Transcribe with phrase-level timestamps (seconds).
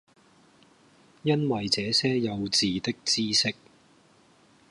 [1.21, 3.53] 因爲這些幼稚的知識，